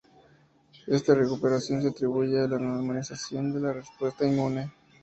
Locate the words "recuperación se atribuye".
1.13-2.39